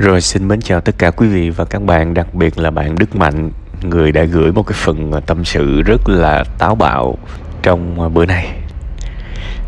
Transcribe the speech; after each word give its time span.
Rồi 0.00 0.20
xin 0.20 0.48
mến 0.48 0.60
chào 0.60 0.80
tất 0.80 0.98
cả 0.98 1.10
quý 1.10 1.28
vị 1.28 1.50
và 1.50 1.64
các 1.64 1.82
bạn, 1.82 2.14
đặc 2.14 2.34
biệt 2.34 2.58
là 2.58 2.70
bạn 2.70 2.98
Đức 2.98 3.16
Mạnh, 3.16 3.50
người 3.82 4.12
đã 4.12 4.24
gửi 4.24 4.52
một 4.52 4.62
cái 4.62 4.78
phần 4.84 5.12
à, 5.12 5.20
tâm 5.26 5.44
sự 5.44 5.82
rất 5.82 6.08
là 6.08 6.44
táo 6.58 6.74
bạo 6.74 7.18
trong 7.62 8.00
à, 8.00 8.08
bữa 8.08 8.26
nay. 8.26 8.52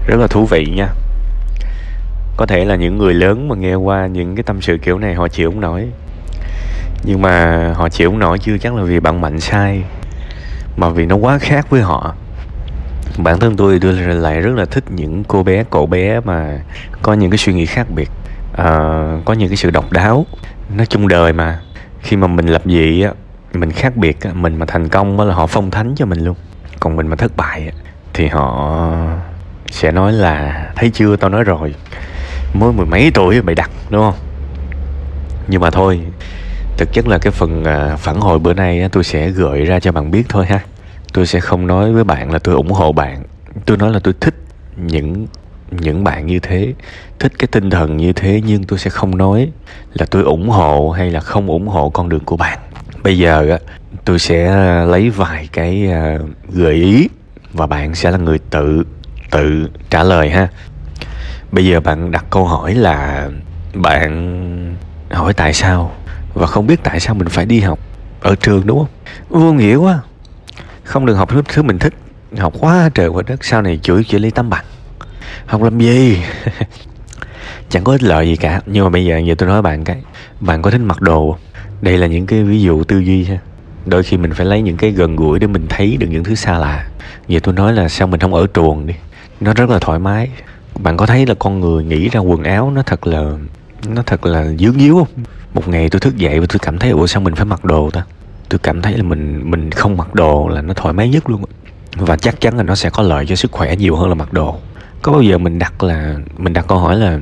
Rất 0.06 0.16
là 0.20 0.26
thú 0.26 0.46
vị 0.46 0.66
nha. 0.76 0.88
Có 2.36 2.46
thể 2.46 2.64
là 2.64 2.76
những 2.76 2.98
người 2.98 3.14
lớn 3.14 3.48
mà 3.48 3.56
nghe 3.56 3.74
qua 3.74 4.06
những 4.06 4.36
cái 4.36 4.42
tâm 4.42 4.60
sự 4.60 4.78
kiểu 4.78 4.98
này 4.98 5.14
họ 5.14 5.28
chịu 5.28 5.50
không 5.50 5.60
nổi. 5.60 5.88
Nhưng 7.04 7.22
mà 7.22 7.72
họ 7.76 7.88
chịu 7.88 8.10
không 8.10 8.18
nổi 8.18 8.38
chưa 8.38 8.58
chắc 8.58 8.74
là 8.74 8.82
vì 8.82 9.00
bạn 9.00 9.20
Mạnh 9.20 9.40
sai, 9.40 9.82
mà 10.76 10.88
vì 10.88 11.06
nó 11.06 11.16
quá 11.16 11.38
khác 11.38 11.70
với 11.70 11.80
họ. 11.80 12.14
Bản 13.18 13.40
thân 13.40 13.56
tôi 13.56 13.78
tôi 13.82 13.92
lại 13.94 14.40
rất 14.40 14.54
là 14.54 14.64
thích 14.64 14.84
những 14.90 15.24
cô 15.24 15.42
bé, 15.42 15.64
cậu 15.70 15.86
bé 15.86 16.20
mà 16.20 16.58
có 17.02 17.12
những 17.12 17.30
cái 17.30 17.38
suy 17.38 17.52
nghĩ 17.52 17.66
khác 17.66 17.86
biệt 17.94 18.10
uh, 18.52 19.24
có 19.24 19.32
những 19.38 19.48
cái 19.48 19.56
sự 19.56 19.70
độc 19.70 19.92
đáo. 19.92 20.26
Nói 20.76 20.86
chung 20.86 21.08
đời 21.08 21.32
mà 21.32 21.60
khi 22.00 22.16
mà 22.16 22.26
mình 22.26 22.46
lập 22.46 22.62
dị 22.64 23.02
á 23.02 23.10
mình 23.52 23.72
khác 23.72 23.96
biệt 23.96 24.20
á 24.20 24.30
mình 24.34 24.56
mà 24.56 24.66
thành 24.66 24.88
công 24.88 25.18
á 25.18 25.24
là 25.24 25.34
họ 25.34 25.46
phong 25.46 25.70
thánh 25.70 25.94
cho 25.96 26.06
mình 26.06 26.24
luôn. 26.24 26.36
Còn 26.80 26.96
mình 26.96 27.06
mà 27.06 27.16
thất 27.16 27.36
bại 27.36 27.66
á 27.66 27.72
thì 28.14 28.26
họ 28.26 28.78
sẽ 29.70 29.92
nói 29.92 30.12
là 30.12 30.66
thấy 30.76 30.90
chưa 30.90 31.16
tao 31.16 31.30
nói 31.30 31.44
rồi. 31.44 31.74
Mới 32.54 32.72
mười 32.72 32.86
mấy 32.86 33.10
tuổi 33.14 33.42
mày 33.42 33.54
đặt 33.54 33.70
đúng 33.90 34.02
không? 34.02 34.14
Nhưng 35.48 35.60
mà 35.60 35.70
thôi 35.70 36.00
thực 36.78 36.92
chất 36.92 37.08
là 37.08 37.18
cái 37.18 37.30
phần 37.30 37.64
ờ, 37.64 37.96
phản 37.96 38.20
hồi 38.20 38.38
bữa 38.38 38.54
nay 38.54 38.82
á, 38.82 38.88
tôi 38.92 39.04
sẽ 39.04 39.30
gợi 39.30 39.64
ra 39.64 39.80
cho 39.80 39.92
bạn 39.92 40.10
biết 40.10 40.22
thôi 40.28 40.46
ha. 40.46 40.60
Tôi 41.12 41.26
sẽ 41.26 41.40
không 41.40 41.66
nói 41.66 41.92
với 41.92 42.04
bạn 42.04 42.32
là 42.32 42.38
tôi 42.38 42.54
ủng 42.54 42.70
hộ 42.70 42.92
bạn. 42.92 43.22
Tôi 43.66 43.76
nói 43.76 43.92
là 43.92 43.98
tôi 44.04 44.14
thích 44.20 44.34
những 44.76 45.26
những 45.80 46.04
bạn 46.04 46.26
như 46.26 46.38
thế 46.38 46.72
thích 47.18 47.32
cái 47.38 47.46
tinh 47.46 47.70
thần 47.70 47.96
như 47.96 48.12
thế 48.12 48.40
nhưng 48.46 48.64
tôi 48.64 48.78
sẽ 48.78 48.90
không 48.90 49.18
nói 49.18 49.50
là 49.94 50.06
tôi 50.10 50.22
ủng 50.22 50.48
hộ 50.48 50.90
hay 50.90 51.10
là 51.10 51.20
không 51.20 51.46
ủng 51.46 51.68
hộ 51.68 51.90
con 51.90 52.08
đường 52.08 52.24
của 52.24 52.36
bạn. 52.36 52.58
Bây 53.02 53.18
giờ 53.18 53.50
á 53.50 53.58
tôi 54.04 54.18
sẽ 54.18 54.54
lấy 54.86 55.10
vài 55.10 55.48
cái 55.52 55.88
uh, 55.88 56.30
gợi 56.48 56.74
ý 56.74 57.08
và 57.52 57.66
bạn 57.66 57.94
sẽ 57.94 58.10
là 58.10 58.18
người 58.18 58.38
tự 58.38 58.82
tự 59.30 59.68
trả 59.90 60.02
lời 60.02 60.30
ha. 60.30 60.48
Bây 61.52 61.66
giờ 61.66 61.80
bạn 61.80 62.10
đặt 62.10 62.24
câu 62.30 62.44
hỏi 62.44 62.74
là 62.74 63.28
bạn 63.74 64.76
hỏi 65.10 65.32
tại 65.32 65.52
sao 65.52 65.92
và 66.34 66.46
không 66.46 66.66
biết 66.66 66.80
tại 66.82 67.00
sao 67.00 67.14
mình 67.14 67.28
phải 67.28 67.46
đi 67.46 67.60
học 67.60 67.78
ở 68.20 68.34
trường 68.34 68.66
đúng 68.66 68.78
không? 68.78 68.88
Vô 69.28 69.52
nghĩa 69.52 69.76
quá. 69.76 70.00
Không 70.84 71.06
được 71.06 71.14
học 71.14 71.28
thứ 71.28 71.42
thứ 71.48 71.62
mình 71.62 71.78
thích 71.78 71.94
học 72.38 72.52
quá 72.60 72.90
trời 72.94 73.08
quá 73.08 73.22
đất 73.26 73.44
sau 73.44 73.62
này 73.62 73.78
chửi 73.82 74.04
chỉ 74.08 74.18
lấy 74.18 74.30
tấm 74.30 74.50
bằng 74.50 74.64
học 75.46 75.62
làm 75.62 75.78
gì. 75.78 76.22
Chẳng 77.70 77.84
có 77.84 77.92
ích 77.92 78.02
lợi 78.02 78.26
gì 78.26 78.36
cả. 78.36 78.60
Nhưng 78.66 78.84
mà 78.84 78.90
bây 78.90 79.04
giờ 79.04 79.18
giờ 79.18 79.34
tôi 79.38 79.48
nói 79.48 79.62
bạn 79.62 79.84
cái, 79.84 80.02
bạn 80.40 80.62
có 80.62 80.70
thích 80.70 80.80
mặc 80.80 81.00
đồ 81.00 81.36
đây 81.82 81.98
là 81.98 82.06
những 82.06 82.26
cái 82.26 82.42
ví 82.42 82.62
dụ 82.62 82.84
tư 82.84 82.98
duy 82.98 83.24
ha. 83.24 83.38
Đôi 83.86 84.02
khi 84.02 84.16
mình 84.16 84.32
phải 84.34 84.46
lấy 84.46 84.62
những 84.62 84.76
cái 84.76 84.90
gần 84.90 85.16
gũi 85.16 85.38
để 85.38 85.46
mình 85.46 85.66
thấy 85.68 85.96
được 85.96 86.06
những 86.10 86.24
thứ 86.24 86.34
xa 86.34 86.58
lạ. 86.58 86.86
Giờ 87.28 87.40
tôi 87.42 87.54
nói 87.54 87.72
là 87.72 87.88
sao 87.88 88.08
mình 88.08 88.20
không 88.20 88.34
ở 88.34 88.46
chuồng 88.54 88.86
đi. 88.86 88.94
Nó 89.40 89.54
rất 89.54 89.70
là 89.70 89.78
thoải 89.78 89.98
mái. 89.98 90.30
Bạn 90.78 90.96
có 90.96 91.06
thấy 91.06 91.26
là 91.26 91.34
con 91.38 91.60
người 91.60 91.84
nghĩ 91.84 92.08
ra 92.08 92.20
quần 92.20 92.44
áo 92.44 92.70
nó 92.70 92.82
thật 92.82 93.06
là, 93.06 93.30
nó 93.88 94.02
thật 94.02 94.26
là 94.26 94.44
dướng 94.58 94.80
díu 94.80 94.98
không? 94.98 95.24
Một 95.54 95.68
ngày 95.68 95.90
tôi 95.90 96.00
thức 96.00 96.16
dậy 96.16 96.40
và 96.40 96.46
tôi 96.48 96.58
cảm 96.62 96.78
thấy, 96.78 96.90
ủa, 96.90 97.06
sao 97.06 97.22
mình 97.22 97.34
phải 97.34 97.44
mặc 97.44 97.64
đồ 97.64 97.90
ta? 97.90 98.04
Tôi 98.48 98.58
cảm 98.58 98.82
thấy 98.82 98.96
là 98.96 99.02
mình 99.02 99.50
mình 99.50 99.70
không 99.70 99.96
mặc 99.96 100.14
đồ 100.14 100.48
là 100.48 100.62
nó 100.62 100.74
thoải 100.74 100.94
mái 100.94 101.08
nhất 101.08 101.30
luôn 101.30 101.44
và 101.96 102.16
chắc 102.16 102.40
chắn 102.40 102.56
là 102.56 102.62
nó 102.62 102.74
sẽ 102.74 102.90
có 102.90 103.02
lợi 103.02 103.26
cho 103.26 103.36
sức 103.36 103.52
khỏe 103.52 103.76
nhiều 103.76 103.96
hơn 103.96 104.08
là 104.08 104.14
mặc 104.14 104.32
đồ 104.32 104.56
có 105.02 105.12
bao 105.12 105.22
giờ 105.22 105.38
mình 105.38 105.58
đặt 105.58 105.82
là, 105.82 106.16
mình 106.38 106.52
đặt 106.52 106.64
câu 106.68 106.78
hỏi 106.78 106.96
là 106.96 107.18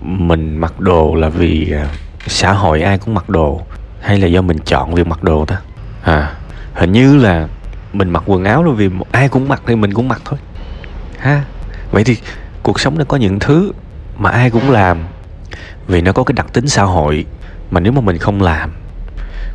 mình 0.00 0.56
mặc 0.56 0.80
đồ 0.80 1.14
là 1.14 1.28
vì 1.28 1.72
à, 1.72 1.86
xã 2.26 2.52
hội 2.52 2.82
ai 2.82 2.98
cũng 2.98 3.14
mặc 3.14 3.28
đồ 3.28 3.60
hay 4.00 4.18
là 4.18 4.26
do 4.26 4.42
mình 4.42 4.58
chọn 4.58 4.94
việc 4.94 5.06
mặc 5.06 5.22
đồ 5.22 5.44
ta? 5.44 5.60
À 6.02 6.34
hình 6.74 6.92
như 6.92 7.16
là 7.16 7.48
mình 7.92 8.10
mặc 8.10 8.22
quần 8.26 8.44
áo 8.44 8.64
là 8.64 8.72
vì 8.72 8.90
ai 9.12 9.28
cũng 9.28 9.48
mặc 9.48 9.62
thì 9.66 9.76
mình 9.76 9.94
cũng 9.94 10.08
mặc 10.08 10.22
thôi. 10.24 10.38
Ha, 11.18 11.44
vậy 11.90 12.04
thì 12.04 12.16
cuộc 12.62 12.80
sống 12.80 12.98
nó 12.98 13.04
có 13.04 13.16
những 13.16 13.38
thứ 13.38 13.72
mà 14.16 14.30
ai 14.30 14.50
cũng 14.50 14.70
làm 14.70 14.98
vì 15.86 16.00
nó 16.00 16.12
có 16.12 16.24
cái 16.24 16.32
đặc 16.32 16.46
tính 16.52 16.68
xã 16.68 16.82
hội 16.82 17.24
mà 17.70 17.80
nếu 17.80 17.92
mà 17.92 18.00
mình 18.00 18.18
không 18.18 18.42
làm, 18.42 18.72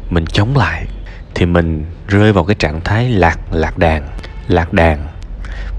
mình 0.10 0.26
chống 0.26 0.58
lại 0.58 0.86
thì 1.36 1.46
mình 1.46 1.86
rơi 2.08 2.34
vào 2.34 2.44
cái 2.44 2.56
trạng 2.56 2.82
thái 2.82 3.10
lạc 3.10 3.40
lạc 3.52 3.78
đàn 3.78 4.08
lạc 4.48 4.74
đàn 4.74 5.08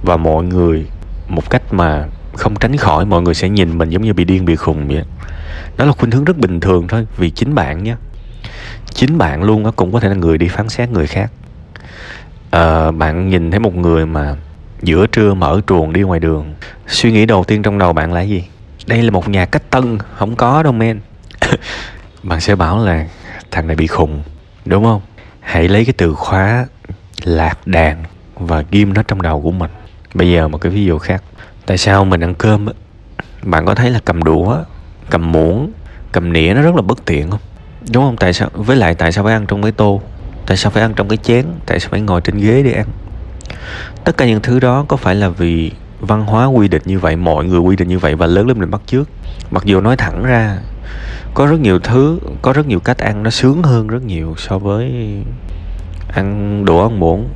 và 0.03 0.17
mọi 0.17 0.44
người 0.44 0.87
một 1.31 1.51
cách 1.51 1.63
mà 1.73 2.07
không 2.37 2.57
tránh 2.57 2.77
khỏi 2.77 3.05
mọi 3.05 3.23
người 3.23 3.35
sẽ 3.35 3.49
nhìn 3.49 3.79
mình 3.79 3.91
giống 3.91 4.03
như 4.03 4.13
bị 4.13 4.25
điên 4.25 4.45
bị 4.45 4.57
khùng 4.57 4.89
vậy. 4.89 5.05
Đó 5.77 5.85
là 5.85 5.93
khuynh 5.93 6.11
hướng 6.11 6.25
rất 6.25 6.39
bình 6.39 6.61
thường 6.61 6.89
thôi 6.89 7.07
vì 7.17 7.31
chính 7.31 7.55
bạn 7.55 7.85
nhé. 7.85 7.95
Chính 8.95 9.19
bạn 9.19 9.43
luôn 9.43 9.73
cũng 9.77 9.93
có 9.93 10.01
thể 10.01 10.09
là 10.09 10.15
người 10.15 10.39
đi 10.39 10.49
phán 10.49 10.69
xét 10.69 10.91
người 10.91 11.07
khác. 11.07 11.31
À, 12.51 12.91
bạn 12.91 13.29
nhìn 13.29 13.51
thấy 13.51 13.61
một 13.61 13.75
người 13.75 14.07
mà 14.07 14.37
giữa 14.83 15.07
trưa 15.07 15.35
mở 15.35 15.61
truồng 15.67 15.93
đi 15.93 16.01
ngoài 16.01 16.21
đường 16.21 16.55
suy 16.87 17.13
nghĩ 17.13 17.27
đầu 17.27 17.45
tiên 17.45 17.62
trong 17.62 17.79
đầu 17.79 17.93
bạn 17.93 18.12
là 18.12 18.21
gì? 18.21 18.45
Đây 18.87 19.03
là 19.03 19.11
một 19.11 19.29
nhà 19.29 19.47
cách 19.47 19.71
tân 19.71 19.99
không 20.15 20.37
có 20.37 20.62
đâu 20.62 20.73
men. 20.73 21.01
Bạn 22.23 22.41
sẽ 22.41 22.55
bảo 22.55 22.85
là 22.85 23.07
thằng 23.51 23.67
này 23.67 23.77
bị 23.77 23.87
khùng 23.87 24.23
đúng 24.65 24.85
không? 24.85 25.01
Hãy 25.41 25.69
lấy 25.69 25.85
cái 25.85 25.95
từ 25.99 26.15
khóa 26.15 26.67
lạc 27.25 27.67
đàn 27.67 28.05
và 28.35 28.65
ghim 28.71 28.95
nó 28.95 29.03
trong 29.03 29.23
đầu 29.23 29.41
của 29.41 29.51
mình 29.51 29.71
bây 30.15 30.31
giờ 30.31 30.48
một 30.48 30.59
cái 30.59 30.72
ví 30.72 30.84
dụ 30.84 30.98
khác. 30.98 31.22
Tại 31.66 31.78
sao 31.78 32.04
mình 32.04 32.21
ăn 32.21 32.34
cơm 32.34 32.69
bạn 33.43 33.66
có 33.66 33.75
thấy 33.75 33.91
là 33.91 34.00
cầm 34.04 34.22
đũa, 34.22 34.56
cầm 35.10 35.32
muỗng, 35.32 35.72
cầm 36.12 36.32
nĩa 36.32 36.54
nó 36.54 36.62
rất 36.62 36.75
là 36.75 36.82
bất 36.82 37.04
tiện 37.04 37.31
không? 37.31 37.41
Đúng 37.93 38.04
không? 38.04 38.16
Tại 38.16 38.32
sao? 38.32 38.49
Với 38.54 38.76
lại 38.76 38.94
tại 38.94 39.12
sao 39.12 39.25
phải 39.25 39.32
ăn 39.32 39.47
trong 39.47 39.62
cái 39.62 39.72
tô? 39.72 40.03
Tại 40.47 40.56
sao 40.56 40.70
phải 40.70 40.82
ăn 40.82 40.93
trong 40.97 41.09
cái 41.09 41.16
chén? 41.16 41.44
Tại 41.66 41.81
sao 41.81 41.91
phải 41.91 42.00
ngồi 42.00 42.20
trên 42.20 42.37
ghế 42.37 42.62
để 42.62 42.72
ăn? 42.72 42.87
Tất 44.04 44.16
cả 44.16 44.26
những 44.26 44.41
thứ 44.41 44.60
đó 44.60 44.84
có 44.88 44.97
phải 44.97 45.15
là 45.15 45.28
vì 45.28 45.72
văn 46.00 46.26
hóa 46.26 46.47
quy 46.47 46.69
định 46.69 46.82
như 46.84 46.99
vậy, 46.99 47.16
mọi 47.16 47.44
người 47.44 47.60
quy 47.60 47.76
định 47.76 47.88
như 47.88 47.99
vậy 47.99 48.15
và 48.15 48.26
lớn 48.26 48.47
lên 48.47 48.59
mình 48.59 48.70
bắt 48.70 48.81
trước 48.87 49.09
mặc 49.50 49.65
dù 49.65 49.81
nói 49.81 49.97
thẳng 49.97 50.25
ra, 50.25 50.59
có 51.34 51.47
rất 51.47 51.60
nhiều 51.60 51.78
thứ, 51.78 52.19
có 52.43 52.53
rất 52.53 52.66
nhiều 52.66 52.81
cách 52.81 52.99
ăn 52.99 53.22
nó 53.22 53.31
sướng 53.31 53.62
hơn 53.62 53.87
rất 53.87 54.03
nhiều 54.03 54.34
so 54.38 54.59
với 54.59 54.93
ăn 56.12 56.65
đồ 56.65 56.82
ăn 56.82 57.00
muỗng. 57.00 57.28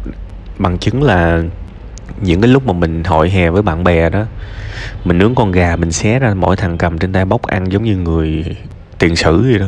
Bằng 0.59 0.79
chứng 0.79 1.03
là 1.03 1.43
những 2.21 2.41
cái 2.41 2.49
lúc 2.49 2.67
mà 2.67 2.73
mình 2.73 3.05
hội 3.05 3.31
hè 3.31 3.51
với 3.51 3.63
bạn 3.63 3.85
bè 3.85 4.11
đó 4.11 4.25
mình 5.05 5.19
nướng 5.19 5.35
con 5.35 5.53
gà 5.53 5.77
mình 5.77 5.93
xé 5.93 6.19
ra 6.19 6.35
mỗi 6.35 6.57
thằng 6.57 6.79
cầm 6.79 6.99
trên 6.99 7.13
tay 7.13 7.25
bóc 7.25 7.43
ăn 7.43 7.73
giống 7.73 7.85
như 7.85 7.97
người 7.97 8.57
tiền 8.99 9.17
sử 9.17 9.43
vậy 9.43 9.59
đó. 9.59 9.67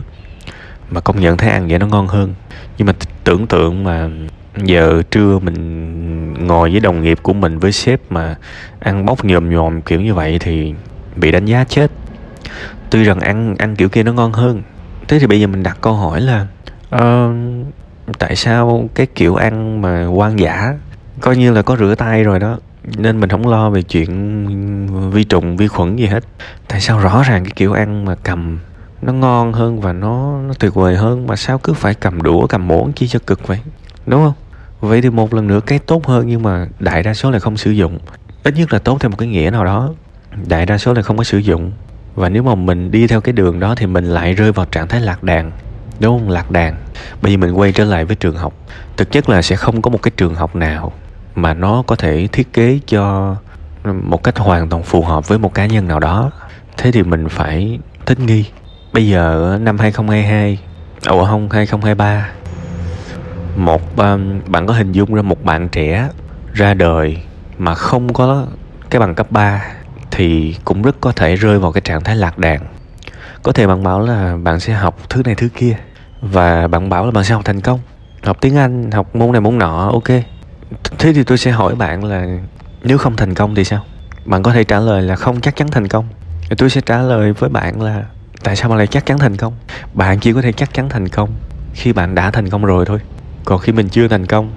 Mà 0.91 1.01
công 1.01 1.21
nhận 1.21 1.37
thấy 1.37 1.51
ăn 1.51 1.69
vậy 1.69 1.79
nó 1.79 1.87
ngon 1.87 2.09
hơn. 2.09 2.35
Nhưng 2.79 2.87
mà 2.87 2.93
tưởng 3.25 3.47
tượng 3.47 3.85
mà 3.85 4.09
giờ 4.65 5.03
trưa 5.11 5.39
mình 5.39 6.47
ngồi 6.47 6.71
với 6.71 6.81
đồng 6.81 7.03
nghiệp 7.03 7.19
của 7.23 7.33
mình 7.33 7.59
với 7.59 7.73
sếp 7.73 8.01
mà 8.11 8.35
ăn 8.81 9.07
bóc 9.07 9.25
nhòm 9.25 9.51
nhòm 9.51 9.83
kiểu 9.83 10.01
như 10.01 10.15
vậy 10.15 10.39
thì 10.41 10.75
bị 11.17 11.33
đánh 11.33 11.45
giá 11.45 11.65
chết. 11.65 11.91
Tuy 12.91 13.05
rằng 13.05 13.21
ăn 13.21 13.57
ăn 13.59 13.77
kiểu 13.77 13.89
kia 13.89 14.03
nó 14.03 14.13
ngon 14.13 14.33
hơn. 14.33 14.63
Thế 15.09 15.19
thì 15.19 15.27
bây 15.27 15.41
giờ 15.41 15.47
mình 15.47 15.63
đặt 15.63 15.79
câu 15.81 15.93
hỏi 15.93 16.21
là 16.21 16.47
uh, 16.97 17.35
tại 18.19 18.37
sao 18.37 18.89
cái 18.95 19.07
kiểu 19.15 19.35
ăn 19.35 19.83
mà 19.83 20.07
quan 20.07 20.39
giả? 20.39 20.75
Coi 21.21 21.37
như 21.37 21.53
là 21.53 21.63
có 21.63 21.77
rửa 21.77 21.95
tay 21.95 22.25
rồi 22.25 22.39
đó, 22.39 22.59
nên 22.97 23.21
mình 23.21 23.31
không 23.31 23.49
lo 23.49 23.71
về 23.71 23.83
chuyện 23.83 25.11
vi 25.11 25.25
trùng, 25.25 25.57
vi 25.57 25.69
khuẩn 25.69 25.97
gì 25.97 26.07
hết. 26.07 26.25
Tại 26.69 26.81
sao 26.81 26.99
rõ 26.99 27.23
ràng 27.23 27.45
cái 27.45 27.53
kiểu 27.57 27.73
ăn 27.73 28.05
mà 28.05 28.15
cầm 28.15 28.59
nó 29.03 29.13
ngon 29.13 29.53
hơn 29.53 29.81
và 29.81 29.93
nó 29.93 30.39
nó 30.41 30.55
tuyệt 30.59 30.75
vời 30.75 30.97
hơn 30.97 31.27
mà 31.27 31.37
sao 31.37 31.59
cứ 31.59 31.73
phải 31.73 31.95
cầm 31.95 32.23
đũa, 32.23 32.47
cầm 32.47 32.69
muỗng 32.69 32.93
chi 32.93 33.09
cho 33.09 33.19
cực 33.27 33.47
vậy? 33.47 33.59
Đúng 34.07 34.25
không? 34.25 34.35
Vậy 34.81 35.03
thì 35.03 35.11
một 35.11 35.35
lần 35.35 35.47
nữa 35.47 35.61
cái 35.67 35.79
tốt 35.79 36.07
hơn 36.07 36.27
nhưng 36.27 36.43
mà 36.43 36.67
đại 36.79 37.03
đa 37.03 37.15
số 37.15 37.31
là 37.31 37.39
không 37.39 37.57
sử 37.57 37.71
dụng. 37.71 37.99
Ít 38.43 38.55
nhất 38.57 38.73
là 38.73 38.79
tốt 38.79 38.97
theo 39.01 39.11
một 39.11 39.17
cái 39.19 39.29
nghĩa 39.29 39.51
nào 39.51 39.65
đó. 39.65 39.95
Đại 40.49 40.67
đa 40.67 40.79
số 40.79 40.93
là 40.93 41.03
không 41.03 41.17
có 41.17 41.25
sử 41.25 41.39
dụng. 41.39 41.73
Và 42.15 42.29
nếu 42.29 42.43
mà 42.43 42.55
mình 42.55 42.91
đi 42.91 43.07
theo 43.07 43.21
cái 43.21 43.33
đường 43.33 43.61
đó 43.61 43.75
thì 43.75 43.87
mình 43.87 44.05
lại 44.05 44.33
rơi 44.33 44.53
vào 44.53 44.67
trạng 44.67 44.89
thái 44.89 45.01
lạc 45.01 45.23
đàn. 45.23 45.51
Đúng 46.01 46.19
không? 46.19 46.31
Lạc 46.31 46.51
đàn. 46.51 46.77
Bây 47.23 47.33
giờ 47.33 47.39
mình 47.39 47.53
quay 47.53 47.73
trở 47.73 47.85
lại 47.85 48.05
với 48.05 48.17
trường 48.17 48.37
học. 48.37 48.55
Thực 48.97 49.13
chất 49.13 49.29
là 49.29 49.43
sẽ 49.43 49.57
không 49.57 49.83
có 49.83 49.91
một 49.91 50.03
cái 50.03 50.13
trường 50.17 50.35
học 50.35 50.57
nào 50.57 50.93
mà 51.37 51.55
nó 51.55 51.83
có 51.87 51.97
thể 51.97 52.29
thiết 52.33 52.53
kế 52.53 52.79
cho 52.87 53.37
một 53.85 54.23
cách 54.23 54.39
hoàn 54.39 54.69
toàn 54.69 54.83
phù 54.83 55.03
hợp 55.03 55.29
với 55.29 55.39
một 55.39 55.55
cá 55.55 55.67
nhân 55.67 55.89
nào 55.89 56.01
đó. 56.01 56.31
Thế 56.77 56.93
thì 56.93 57.03
mình 57.03 57.29
phải 57.29 57.79
thích 58.07 58.21
nghi. 58.21 58.45
Bây 58.93 59.09
giờ 59.09 59.59
năm 59.61 59.79
2022 59.79 60.59
ủa 61.09 61.25
không 61.25 61.49
2023 61.51 62.29
một 63.57 63.97
um, 63.97 64.41
bạn 64.47 64.67
có 64.67 64.75
hình 64.75 64.93
dung 64.93 65.15
ra 65.15 65.23
một 65.23 65.45
bạn 65.45 65.69
trẻ 65.69 66.09
ra 66.53 66.75
đời 66.75 67.19
mà 67.59 67.75
không 67.75 68.13
có 68.13 68.47
cái 68.91 69.01
bằng 69.01 69.15
cấp 69.15 69.27
3 69.31 69.65
thì 70.11 70.57
cũng 70.65 70.83
rất 70.83 70.97
có 71.01 71.13
thể 71.13 71.37
rơi 71.37 71.59
vào 71.59 71.73
cái 71.73 71.81
trạng 71.81 72.05
thái 72.05 72.17
lạc 72.17 72.39
đàn. 72.39 72.61
Có 73.43 73.53
thể 73.53 73.67
bạn 73.67 73.83
bảo 73.83 74.01
là 74.01 74.37
bạn 74.43 74.61
sẽ 74.61 74.73
học 74.73 74.99
thứ 75.09 75.23
này 75.25 75.35
thứ 75.35 75.49
kia 75.57 75.77
và 76.21 76.67
bạn 76.67 76.89
bảo 76.89 77.05
là 77.05 77.11
bạn 77.11 77.25
sẽ 77.25 77.35
học 77.35 77.45
thành 77.45 77.61
công 77.61 77.81
học 78.23 78.37
tiếng 78.41 78.57
anh 78.57 78.91
học 78.91 79.17
môn 79.17 79.33
này 79.33 79.41
môn 79.41 79.59
nọ 79.59 79.91
ok 79.93 80.36
thế 80.99 81.13
thì 81.13 81.25
tôi 81.25 81.39
sẽ 81.39 81.51
hỏi 81.51 81.75
bạn 81.75 82.05
là 82.05 82.27
nếu 82.83 82.99
không 82.99 83.17
thành 83.17 83.35
công 83.35 83.55
thì 83.55 83.65
sao? 83.65 83.85
Bạn 84.25 84.43
có 84.43 84.53
thể 84.53 84.65
trả 84.65 84.81
lời 84.81 85.03
là 85.03 85.17
không 85.17 85.41
chắc 85.41 85.57
chắn 85.57 85.69
thành 85.71 85.89
công. 85.89 86.09
Tôi 86.59 86.71
sẽ 86.71 86.81
trả 86.81 86.99
lời 86.99 87.33
với 87.33 87.51
bạn 87.51 87.83
là 87.83 88.05
tại 88.43 88.57
sao 88.57 88.69
bạn 88.69 88.79
lại 88.79 88.87
chắc 88.87 89.07
chắn 89.07 89.19
thành 89.19 89.37
công? 89.37 89.53
Bạn 89.95 90.21
chỉ 90.21 90.33
có 90.33 90.43
thể 90.43 90.53
chắc 90.53 90.75
chắn 90.75 90.89
thành 90.89 91.09
công 91.09 91.31
khi 91.75 91.93
bạn 91.93 92.15
đã 92.15 92.31
thành 92.31 92.51
công 92.51 92.65
rồi 92.65 92.85
thôi. 92.87 92.99
Còn 93.45 93.59
khi 93.59 93.73
mình 93.73 93.89
chưa 93.89 94.09
thành 94.09 94.27
công 94.27 94.51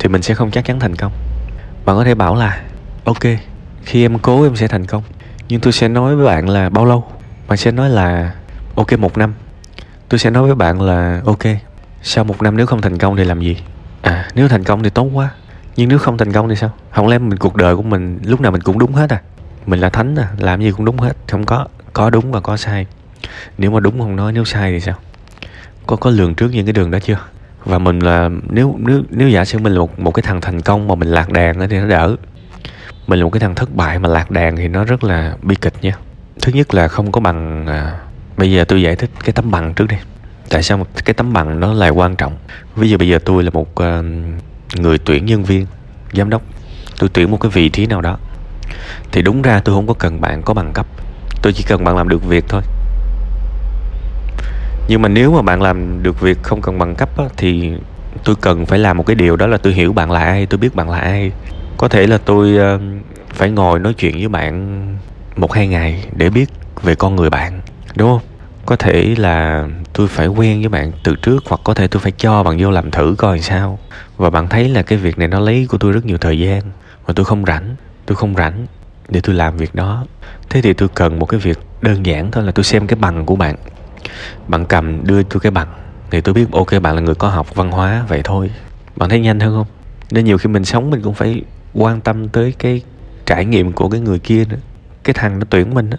thì 0.00 0.08
mình 0.08 0.22
sẽ 0.22 0.34
không 0.34 0.50
chắc 0.50 0.64
chắn 0.64 0.80
thành 0.80 0.96
công. 0.96 1.12
Bạn 1.84 1.96
có 1.96 2.04
thể 2.04 2.14
bảo 2.14 2.34
là, 2.34 2.62
ok, 3.04 3.22
khi 3.84 4.04
em 4.04 4.18
cố 4.18 4.42
em 4.42 4.56
sẽ 4.56 4.68
thành 4.68 4.86
công. 4.86 5.02
Nhưng 5.48 5.60
tôi 5.60 5.72
sẽ 5.72 5.88
nói 5.88 6.16
với 6.16 6.26
bạn 6.26 6.48
là 6.48 6.68
bao 6.68 6.84
lâu? 6.84 7.04
Bạn 7.48 7.56
sẽ 7.56 7.70
nói 7.70 7.90
là, 7.90 8.34
ok, 8.74 8.98
một 8.98 9.18
năm. 9.18 9.34
Tôi 10.08 10.18
sẽ 10.18 10.30
nói 10.30 10.42
với 10.42 10.54
bạn 10.54 10.82
là, 10.82 11.20
ok, 11.24 11.42
sau 12.02 12.24
một 12.24 12.42
năm 12.42 12.56
nếu 12.56 12.66
không 12.66 12.80
thành 12.80 12.98
công 12.98 13.16
thì 13.16 13.24
làm 13.24 13.40
gì? 13.40 13.56
À 14.02 14.28
nếu 14.34 14.48
thành 14.48 14.64
công 14.64 14.82
thì 14.82 14.90
tốt 14.90 15.08
quá 15.14 15.30
nhưng 15.76 15.88
nếu 15.88 15.98
không 15.98 16.18
thành 16.18 16.32
công 16.32 16.48
thì 16.48 16.56
sao? 16.56 16.70
Không 16.90 17.08
lẽ 17.08 17.18
mình 17.18 17.38
cuộc 17.38 17.56
đời 17.56 17.76
của 17.76 17.82
mình 17.82 18.18
lúc 18.24 18.40
nào 18.40 18.52
mình 18.52 18.60
cũng 18.60 18.78
đúng 18.78 18.92
hết 18.92 19.10
à? 19.10 19.20
Mình 19.66 19.80
là 19.80 19.88
thánh 19.88 20.16
à? 20.16 20.28
Làm 20.38 20.60
gì 20.60 20.72
cũng 20.72 20.84
đúng 20.84 20.98
hết. 20.98 21.16
Không 21.28 21.46
có 21.46 21.66
có 21.92 22.10
đúng 22.10 22.32
và 22.32 22.40
có 22.40 22.56
sai. 22.56 22.86
Nếu 23.58 23.70
mà 23.70 23.80
đúng 23.80 24.00
không 24.00 24.16
nói 24.16 24.32
nếu 24.32 24.44
sai 24.44 24.72
thì 24.72 24.80
sao? 24.80 24.94
Có 25.86 25.96
có 25.96 26.10
lường 26.10 26.34
trước 26.34 26.48
những 26.52 26.66
cái 26.66 26.72
đường 26.72 26.90
đó 26.90 26.98
chưa? 26.98 27.18
Và 27.64 27.78
mình 27.78 27.98
là 27.98 28.30
nếu 28.48 28.78
nếu 28.78 29.02
nếu 29.10 29.28
giả 29.28 29.44
sử 29.44 29.58
mình 29.58 29.72
là 29.72 29.78
một 29.78 29.98
một 29.98 30.10
cái 30.10 30.22
thằng 30.22 30.40
thành 30.40 30.60
công 30.60 30.88
mà 30.88 30.94
mình 30.94 31.08
lạc 31.08 31.30
đàn 31.30 31.68
thì 31.68 31.78
nó 31.78 31.86
đỡ. 31.86 32.16
Mình 33.06 33.18
là 33.18 33.24
một 33.24 33.30
cái 33.30 33.40
thằng 33.40 33.54
thất 33.54 33.74
bại 33.74 33.98
mà 33.98 34.08
lạc 34.08 34.30
đàn 34.30 34.56
thì 34.56 34.68
nó 34.68 34.84
rất 34.84 35.04
là 35.04 35.36
bi 35.42 35.54
kịch 35.54 35.74
nha. 35.82 35.92
Thứ 36.42 36.52
nhất 36.52 36.74
là 36.74 36.88
không 36.88 37.12
có 37.12 37.20
bằng 37.20 37.66
à, 37.66 37.98
bây 38.36 38.52
giờ 38.52 38.64
tôi 38.64 38.82
giải 38.82 38.96
thích 38.96 39.10
cái 39.24 39.32
tấm 39.32 39.50
bằng 39.50 39.74
trước 39.74 39.86
đi. 39.88 39.96
Tại 40.50 40.62
sao 40.62 40.78
một 40.78 40.86
cái 41.04 41.14
tấm 41.14 41.32
bằng 41.32 41.60
nó 41.60 41.72
lại 41.72 41.90
quan 41.90 42.16
trọng? 42.16 42.36
Ví 42.76 42.90
dụ 42.90 42.98
bây 42.98 43.08
giờ 43.08 43.18
tôi 43.24 43.42
là 43.44 43.50
một 43.50 43.68
uh, 43.70 44.04
người 44.82 44.98
tuyển 44.98 45.26
nhân 45.26 45.44
viên 45.44 45.66
giám 46.12 46.30
đốc. 46.30 46.42
Tôi 46.98 47.10
tuyển 47.12 47.30
một 47.30 47.40
cái 47.40 47.50
vị 47.54 47.68
trí 47.68 47.86
nào 47.86 48.00
đó. 48.00 48.18
Thì 49.12 49.22
đúng 49.22 49.42
ra 49.42 49.60
tôi 49.60 49.74
không 49.74 49.86
có 49.86 49.94
cần 49.94 50.20
bạn 50.20 50.42
có 50.42 50.54
bằng 50.54 50.72
cấp. 50.72 50.86
Tôi 51.42 51.52
chỉ 51.52 51.64
cần 51.68 51.84
bạn 51.84 51.96
làm 51.96 52.08
được 52.08 52.24
việc 52.24 52.44
thôi. 52.48 52.62
Nhưng 54.88 55.02
mà 55.02 55.08
nếu 55.08 55.32
mà 55.32 55.42
bạn 55.42 55.62
làm 55.62 56.02
được 56.02 56.20
việc 56.20 56.42
không 56.42 56.62
cần 56.62 56.78
bằng 56.78 56.94
cấp 56.94 57.18
á, 57.18 57.24
thì 57.36 57.72
tôi 58.24 58.36
cần 58.40 58.66
phải 58.66 58.78
làm 58.78 58.96
một 58.96 59.06
cái 59.06 59.14
điều 59.14 59.36
đó 59.36 59.46
là 59.46 59.56
tôi 59.56 59.72
hiểu 59.72 59.92
bạn 59.92 60.10
là 60.10 60.20
ai 60.20 60.46
tôi 60.46 60.58
biết 60.58 60.74
bạn 60.74 60.90
là 60.90 60.98
ai. 60.98 61.32
Có 61.76 61.88
thể 61.88 62.06
là 62.06 62.18
tôi 62.18 62.56
ờ, 62.56 62.80
phải 63.34 63.50
ngồi 63.50 63.78
nói 63.78 63.94
chuyện 63.94 64.14
với 64.14 64.28
bạn 64.28 64.96
một 65.36 65.52
hai 65.52 65.68
ngày 65.68 66.04
để 66.16 66.30
biết 66.30 66.50
về 66.82 66.94
con 66.94 67.16
người 67.16 67.30
bạn 67.30 67.60
đúng 67.96 68.08
không? 68.08 68.28
Có 68.66 68.76
thể 68.76 69.14
là 69.18 69.66
tôi 69.96 70.08
phải 70.08 70.26
quen 70.26 70.60
với 70.60 70.68
bạn 70.68 70.92
từ 71.02 71.14
trước 71.16 71.44
hoặc 71.46 71.60
có 71.64 71.74
thể 71.74 71.88
tôi 71.88 72.00
phải 72.00 72.12
cho 72.12 72.42
bạn 72.42 72.56
vô 72.60 72.70
làm 72.70 72.90
thử 72.90 73.14
coi 73.18 73.40
sao. 73.40 73.78
Và 74.16 74.30
bạn 74.30 74.48
thấy 74.48 74.68
là 74.68 74.82
cái 74.82 74.98
việc 74.98 75.18
này 75.18 75.28
nó 75.28 75.40
lấy 75.40 75.66
của 75.68 75.78
tôi 75.78 75.92
rất 75.92 76.04
nhiều 76.04 76.18
thời 76.18 76.38
gian 76.38 76.62
và 77.06 77.14
tôi 77.16 77.24
không 77.24 77.44
rảnh, 77.46 77.76
tôi 78.06 78.16
không 78.16 78.34
rảnh 78.34 78.66
để 79.08 79.20
tôi 79.20 79.34
làm 79.34 79.56
việc 79.56 79.74
đó. 79.74 80.06
Thế 80.50 80.62
thì 80.62 80.72
tôi 80.72 80.88
cần 80.94 81.18
một 81.18 81.26
cái 81.26 81.40
việc 81.40 81.58
đơn 81.82 82.06
giản 82.06 82.30
thôi 82.30 82.44
là 82.44 82.52
tôi 82.52 82.64
xem 82.64 82.86
cái 82.86 82.96
bằng 83.00 83.26
của 83.26 83.36
bạn. 83.36 83.56
Bạn 84.48 84.66
cầm 84.66 85.06
đưa 85.06 85.22
tôi 85.22 85.40
cái 85.40 85.50
bằng 85.50 85.68
thì 86.10 86.20
tôi 86.20 86.34
biết, 86.34 86.52
ok, 86.52 86.82
bạn 86.82 86.94
là 86.94 87.00
người 87.00 87.14
có 87.14 87.28
học 87.28 87.54
văn 87.54 87.70
hóa, 87.70 88.04
vậy 88.08 88.20
thôi. 88.24 88.50
Bạn 88.96 89.08
thấy 89.08 89.20
nhanh 89.20 89.40
hơn 89.40 89.54
không? 89.54 89.66
Nên 90.10 90.24
nhiều 90.24 90.38
khi 90.38 90.48
mình 90.48 90.64
sống 90.64 90.90
mình 90.90 91.02
cũng 91.02 91.14
phải 91.14 91.42
quan 91.74 92.00
tâm 92.00 92.28
tới 92.28 92.54
cái 92.58 92.82
trải 93.26 93.44
nghiệm 93.44 93.72
của 93.72 93.88
cái 93.88 94.00
người 94.00 94.18
kia 94.18 94.44
nữa. 94.44 94.58
Cái 95.04 95.14
thằng 95.14 95.38
nó 95.38 95.44
tuyển 95.50 95.74
mình 95.74 95.90
á 95.90 95.98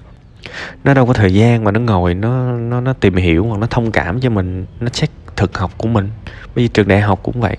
nó 0.83 0.93
đâu 0.93 1.05
có 1.05 1.13
thời 1.13 1.33
gian 1.33 1.63
mà 1.63 1.71
nó 1.71 1.79
ngồi, 1.79 2.13
nó 2.13 2.51
nó 2.51 2.81
nó 2.81 2.93
tìm 2.93 3.15
hiểu 3.15 3.45
hoặc 3.45 3.59
nó 3.59 3.67
thông 3.67 3.91
cảm 3.91 4.19
cho 4.19 4.29
mình, 4.29 4.65
nó 4.79 4.89
check 4.89 5.13
thực 5.35 5.57
học 5.57 5.71
của 5.77 5.87
mình. 5.87 6.09
Bây 6.55 6.65
giờ 6.65 6.69
trường 6.73 6.87
đại 6.87 7.01
học 7.01 7.19
cũng 7.23 7.41
vậy. 7.41 7.57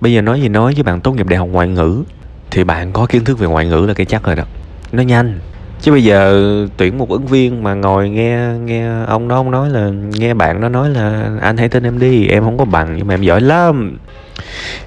Bây 0.00 0.12
giờ 0.12 0.22
nói 0.22 0.40
gì 0.40 0.48
nói 0.48 0.74
với 0.74 0.82
bạn 0.82 1.00
tốt 1.00 1.12
nghiệp 1.12 1.26
đại 1.26 1.38
học 1.38 1.48
ngoại 1.52 1.68
ngữ, 1.68 2.02
thì 2.50 2.64
bạn 2.64 2.92
có 2.92 3.06
kiến 3.06 3.24
thức 3.24 3.38
về 3.38 3.46
ngoại 3.46 3.66
ngữ 3.66 3.84
là 3.88 3.94
cái 3.94 4.06
chắc 4.06 4.24
rồi 4.24 4.36
đó. 4.36 4.44
Nó 4.92 5.02
nhanh. 5.02 5.38
Chứ 5.80 5.92
bây 5.92 6.04
giờ 6.04 6.42
tuyển 6.76 6.98
một 6.98 7.10
ứng 7.10 7.26
viên 7.26 7.62
mà 7.62 7.74
ngồi 7.74 8.08
nghe 8.08 8.38
nghe 8.64 9.04
ông 9.06 9.28
đó, 9.28 9.36
ông 9.36 9.50
nói 9.50 9.70
là, 9.70 9.90
nghe 10.18 10.34
bạn 10.34 10.60
nó 10.60 10.68
nói 10.68 10.90
là, 10.90 11.30
anh 11.40 11.56
hãy 11.56 11.68
tin 11.68 11.82
em 11.82 11.98
đi, 11.98 12.26
em 12.26 12.42
không 12.42 12.58
có 12.58 12.64
bằng 12.64 12.94
nhưng 12.96 13.06
mà 13.06 13.14
em 13.14 13.22
giỏi 13.22 13.40
lắm 13.40 13.96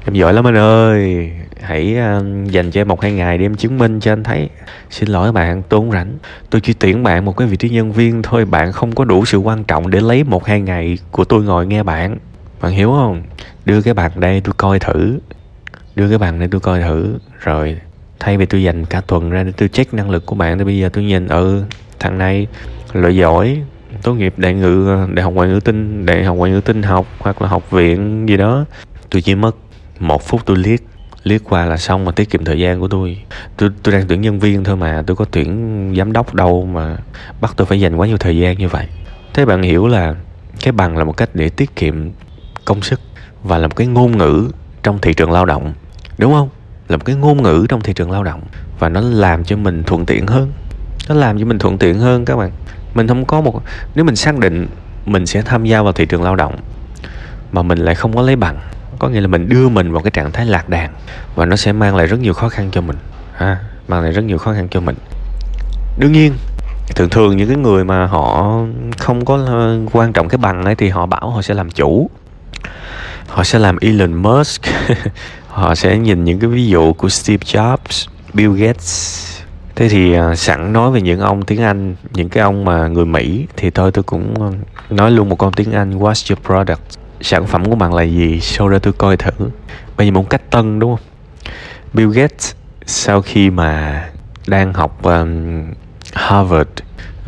em 0.07 0.13
giỏi 0.13 0.33
lắm 0.33 0.47
anh 0.47 0.57
ơi. 0.57 1.31
Hãy 1.61 1.97
uh, 2.17 2.51
dành 2.51 2.71
cho 2.71 2.81
em 2.81 2.87
một 2.87 3.01
hai 3.01 3.11
ngày 3.11 3.37
để 3.37 3.45
em 3.45 3.55
chứng 3.55 3.77
minh 3.77 3.99
cho 3.99 4.11
anh 4.11 4.23
thấy. 4.23 4.49
Xin 4.89 5.09
lỗi 5.09 5.31
bạn 5.31 5.61
tôi 5.69 5.79
không 5.79 5.91
rảnh. 5.91 6.17
Tôi 6.49 6.61
chỉ 6.61 6.73
tuyển 6.73 7.03
bạn 7.03 7.25
một 7.25 7.37
cái 7.37 7.47
vị 7.47 7.57
trí 7.57 7.69
nhân 7.69 7.91
viên 7.91 8.21
thôi. 8.21 8.45
Bạn 8.45 8.71
không 8.71 8.95
có 8.95 9.05
đủ 9.05 9.25
sự 9.25 9.37
quan 9.37 9.63
trọng 9.63 9.89
để 9.89 10.01
lấy 10.01 10.23
một 10.23 10.45
hai 10.45 10.61
ngày 10.61 10.97
của 11.11 11.23
tôi 11.23 11.43
ngồi 11.43 11.67
nghe 11.67 11.83
bạn. 11.83 12.17
Bạn 12.61 12.71
hiểu 12.71 12.91
không? 12.91 13.23
Đưa 13.65 13.81
cái 13.81 13.93
bạn 13.93 14.11
đây 14.15 14.41
tôi 14.41 14.53
coi 14.57 14.79
thử. 14.79 15.19
Đưa 15.95 16.09
cái 16.09 16.17
bạn 16.17 16.39
đây 16.39 16.47
tôi 16.51 16.61
coi 16.61 16.81
thử. 16.81 17.17
Rồi 17.39 17.77
thay 18.19 18.37
vì 18.37 18.45
tôi 18.45 18.63
dành 18.63 18.85
cả 18.85 19.01
tuần 19.07 19.29
ra 19.29 19.43
để 19.43 19.51
tôi 19.57 19.69
check 19.69 19.93
năng 19.93 20.09
lực 20.09 20.25
của 20.25 20.35
bạn 20.35 20.57
thì 20.57 20.63
bây 20.63 20.77
giờ 20.77 20.89
tôi 20.93 21.03
nhìn 21.03 21.27
ừ 21.27 21.63
thằng 21.99 22.17
này 22.17 22.47
lợi 22.93 23.15
giỏi 23.15 23.61
tốt 24.03 24.13
nghiệp 24.13 24.33
đại 24.37 24.53
ngữ 24.53 24.97
đại 25.13 25.23
học 25.23 25.33
ngoại 25.33 25.49
ngữ 25.49 25.59
tinh 25.59 26.05
đại 26.05 26.23
học 26.23 26.37
ngoại 26.37 26.51
ngữ 26.51 26.61
tinh 26.61 26.83
học 26.83 27.05
hoặc 27.19 27.41
là 27.41 27.47
học 27.47 27.71
viện 27.71 28.25
gì 28.29 28.37
đó. 28.37 28.65
Tôi 29.09 29.21
chỉ 29.21 29.35
mất 29.35 29.55
một 29.99 30.23
phút 30.23 30.41
tôi 30.45 30.57
liếc 30.57 30.79
liếc 31.23 31.43
qua 31.43 31.65
là 31.65 31.77
xong 31.77 32.05
mà 32.05 32.11
tiết 32.11 32.29
kiệm 32.29 32.45
thời 32.45 32.59
gian 32.59 32.79
của 32.79 32.87
tôi. 32.87 33.17
Tôi 33.57 33.69
tôi 33.83 33.93
đang 33.93 34.07
tuyển 34.07 34.21
nhân 34.21 34.39
viên 34.39 34.63
thôi 34.63 34.75
mà, 34.75 35.03
tôi 35.07 35.15
có 35.15 35.25
tuyển 35.31 35.93
giám 35.97 36.13
đốc 36.13 36.33
đâu 36.33 36.65
mà 36.65 36.97
bắt 37.41 37.53
tôi 37.57 37.65
phải 37.65 37.79
dành 37.79 37.95
quá 37.95 38.07
nhiều 38.07 38.17
thời 38.17 38.37
gian 38.37 38.57
như 38.57 38.67
vậy. 38.67 38.87
Thế 39.33 39.45
bạn 39.45 39.61
hiểu 39.61 39.87
là 39.87 40.15
cái 40.61 40.71
bằng 40.71 40.97
là 40.97 41.03
một 41.03 41.17
cách 41.17 41.29
để 41.33 41.49
tiết 41.49 41.75
kiệm 41.75 42.09
công 42.65 42.81
sức 42.81 42.99
và 43.43 43.57
là 43.57 43.67
một 43.67 43.75
cái 43.75 43.87
ngôn 43.87 44.17
ngữ 44.17 44.49
trong 44.83 44.99
thị 45.01 45.13
trường 45.13 45.31
lao 45.31 45.45
động, 45.45 45.73
đúng 46.17 46.33
không? 46.33 46.49
Là 46.87 46.97
một 46.97 47.05
cái 47.05 47.15
ngôn 47.15 47.43
ngữ 47.43 47.65
trong 47.69 47.81
thị 47.81 47.93
trường 47.93 48.11
lao 48.11 48.23
động 48.23 48.41
và 48.79 48.89
nó 48.89 49.01
làm 49.01 49.43
cho 49.43 49.57
mình 49.57 49.83
thuận 49.83 50.05
tiện 50.05 50.27
hơn. 50.27 50.51
Nó 51.09 51.15
làm 51.15 51.39
cho 51.39 51.45
mình 51.45 51.59
thuận 51.59 51.77
tiện 51.77 51.99
hơn 51.99 52.25
các 52.25 52.35
bạn. 52.35 52.51
Mình 52.93 53.07
không 53.07 53.25
có 53.25 53.41
một, 53.41 53.61
nếu 53.95 54.05
mình 54.05 54.15
xác 54.15 54.37
định 54.37 54.67
mình 55.05 55.25
sẽ 55.25 55.41
tham 55.41 55.65
gia 55.65 55.81
vào 55.81 55.93
thị 55.93 56.05
trường 56.05 56.23
lao 56.23 56.35
động 56.35 56.55
mà 57.51 57.61
mình 57.61 57.77
lại 57.77 57.95
không 57.95 58.15
có 58.15 58.21
lấy 58.21 58.35
bằng 58.35 58.57
có 58.99 59.09
nghĩa 59.09 59.21
là 59.21 59.27
mình 59.27 59.49
đưa 59.49 59.69
mình 59.69 59.91
vào 59.91 60.01
cái 60.01 60.11
trạng 60.11 60.31
thái 60.31 60.45
lạc 60.45 60.69
đàn 60.69 60.89
và 61.35 61.45
nó 61.45 61.55
sẽ 61.55 61.71
mang 61.73 61.95
lại 61.95 62.07
rất 62.07 62.19
nhiều 62.19 62.33
khó 62.33 62.49
khăn 62.49 62.69
cho 62.71 62.81
mình. 62.81 62.97
Ha, 63.33 63.57
mang 63.87 64.01
lại 64.01 64.11
rất 64.11 64.21
nhiều 64.21 64.37
khó 64.37 64.53
khăn 64.53 64.67
cho 64.71 64.79
mình. 64.79 64.95
Đương 65.99 66.11
nhiên, 66.11 66.33
thường 66.95 67.09
thường 67.09 67.37
những 67.37 67.47
cái 67.47 67.57
người 67.57 67.83
mà 67.83 68.05
họ 68.05 68.57
không 68.97 69.25
có 69.25 69.45
ờ, 69.47 69.79
quan 69.91 70.13
trọng 70.13 70.29
cái 70.29 70.37
bằng 70.37 70.65
ấy 70.65 70.75
thì 70.75 70.89
họ 70.89 71.05
bảo 71.05 71.29
họ 71.29 71.41
sẽ 71.41 71.53
làm 71.53 71.71
chủ. 71.71 72.09
Họ 73.27 73.43
sẽ 73.43 73.59
làm 73.59 73.77
Elon 73.81 74.13
Musk. 74.13 74.61
Họ 75.47 75.75
sẽ 75.75 75.97
nhìn 75.97 76.23
những 76.23 76.39
cái 76.39 76.49
ví 76.49 76.67
dụ 76.67 76.93
của 76.93 77.09
Steve 77.09 77.43
Jobs, 77.45 78.07
Bill 78.33 78.55
Gates. 78.55 79.23
Thế 79.75 79.89
thì 79.89 80.13
ờ, 80.13 80.35
sẵn 80.35 80.73
nói 80.73 80.91
về 80.91 81.01
những 81.01 81.19
ông 81.19 81.41
tiếng 81.41 81.61
Anh, 81.61 81.95
những 82.13 82.29
cái 82.29 82.43
ông 82.43 82.65
mà 82.65 82.87
người 82.87 83.05
Mỹ 83.05 83.47
thì 83.57 83.69
thôi 83.69 83.91
tôi 83.91 84.03
cũng 84.03 84.33
ờ, 84.39 84.51
nói 84.89 85.11
luôn 85.11 85.29
một 85.29 85.39
câu 85.39 85.51
tiếng 85.55 85.71
Anh, 85.71 85.99
what's 85.99 86.35
your 86.35 86.45
product? 86.45 86.81
Sản 87.21 87.47
phẩm 87.47 87.65
của 87.65 87.75
bạn 87.75 87.93
là 87.93 88.03
gì? 88.03 88.39
Show 88.39 88.67
ra 88.67 88.79
tôi 88.79 88.93
coi 88.93 89.17
thử. 89.17 89.49
Bây 89.97 90.07
giờ 90.07 90.11
một 90.11 90.29
cách 90.29 90.41
tân 90.51 90.79
đúng 90.79 90.95
không? 90.95 91.05
Bill 91.93 92.11
Gates 92.11 92.53
sau 92.85 93.21
khi 93.21 93.49
mà 93.49 94.03
đang 94.47 94.73
học 94.73 95.03
um, 95.03 95.63
Harvard 96.13 96.69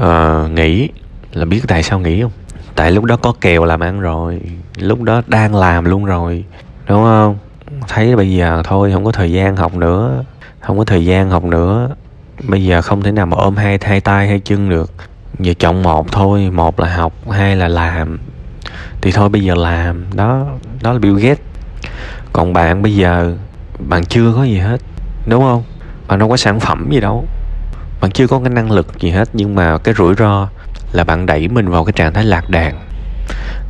uh, 0.04 0.52
nghỉ 0.52 0.90
là 1.34 1.46
biết 1.46 1.62
tại 1.68 1.84
sao 1.84 2.00
nghỉ 2.00 2.22
không? 2.22 2.32
Tại 2.76 2.92
lúc 2.92 3.04
đó 3.04 3.16
có 3.16 3.34
kèo 3.42 3.66
làm 3.66 3.80
ăn 3.80 4.00
rồi. 4.00 4.42
Lúc 4.78 5.02
đó 5.02 5.22
đang 5.28 5.56
làm 5.56 5.86
luôn 5.86 6.06
rồi. 6.06 6.46
Đúng 6.88 7.04
không? 7.04 7.38
Thấy 7.88 8.16
bây 8.16 8.32
giờ 8.32 8.62
thôi 8.66 8.92
không 8.94 9.06
có 9.06 9.12
thời 9.12 9.32
gian 9.32 9.56
học 9.56 9.76
nữa. 9.76 10.24
Không 10.60 10.78
có 10.78 10.84
thời 10.84 11.06
gian 11.06 11.30
học 11.30 11.44
nữa. 11.44 11.90
Bây 12.48 12.66
giờ 12.66 12.82
không 12.82 13.02
thể 13.02 13.12
nào 13.12 13.26
mà 13.26 13.38
ôm 13.38 13.56
hai 13.56 13.80
hai 13.82 14.02
tay 14.02 14.28
hai 14.28 14.40
chân 14.40 14.70
được. 14.70 14.92
Giờ 15.40 15.54
chọn 15.60 15.84
một 15.84 16.12
thôi. 16.12 16.50
Một 16.52 16.80
là 16.80 16.96
học 16.96 17.14
hai 17.32 17.56
là 17.56 17.68
làm 17.68 18.20
thì 19.02 19.12
thôi, 19.12 19.30
bây 19.30 19.44
giờ 19.44 19.56
làm 19.56 20.06
đó 20.16 20.48
đó 20.82 20.94
là 20.94 21.00
Bill 21.00 21.20
Gates. 21.20 21.40
Còn 22.34 22.54
bạn 22.54 22.82
bây 22.82 22.96
giờ, 22.96 23.36
bạn 23.80 24.06
chưa 24.06 24.34
có 24.36 24.44
gì 24.44 24.58
hết, 24.58 24.82
đúng 25.26 25.44
không? 25.44 25.64
Bạn 26.08 26.20
đâu 26.20 26.30
có 26.30 26.38
sản 26.38 26.60
phẩm 26.60 26.88
gì 26.92 27.00
đâu. 27.00 27.26
Bạn 28.02 28.12
chưa 28.12 28.28
có 28.28 28.40
cái 28.40 28.50
năng 28.50 28.72
lực 28.72 29.00
gì 29.00 29.10
hết, 29.10 29.30
nhưng 29.34 29.56
mà 29.56 29.78
cái 29.78 29.94
rủi 29.98 30.16
ro 30.16 30.50
là 30.92 31.04
bạn 31.04 31.26
đẩy 31.26 31.48
mình 31.48 31.70
vào 31.70 31.86
cái 31.86 31.94
trạng 31.94 32.14
thái 32.14 32.24
lạc 32.24 32.50
đàn. 32.50 32.80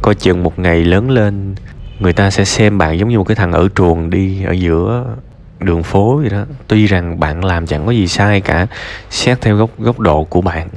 Coi 0.02 0.16
chừng 0.16 0.44
một 0.44 0.60
ngày 0.60 0.86
lớn 0.86 1.12
lên, 1.12 1.56
người 2.00 2.14
ta 2.14 2.32
sẽ 2.32 2.46
xem 2.46 2.78
bạn 2.78 3.00
giống 3.00 3.10
như 3.10 3.18
một 3.18 3.24
cái 3.24 3.36
thằng 3.36 3.52
ở 3.52 3.70
truồng 3.76 4.10
đi, 4.10 4.44
ở 4.44 4.52
giữa 4.52 5.06
đường 5.60 5.84
phố 5.84 6.16
vậy 6.16 6.30
đó. 6.30 6.44
Tuy 6.68 6.88
rằng 6.88 7.20
bạn 7.20 7.46
làm 7.46 7.68
chẳng 7.68 7.86
có 7.86 7.92
gì 7.92 8.08
sai 8.08 8.42
cả, 8.42 8.68
xét 9.10 9.42
theo 9.42 9.56
góc 9.56 9.70
góc 9.78 10.00
độ 10.00 10.24
của 10.24 10.42
bạn 10.42 10.70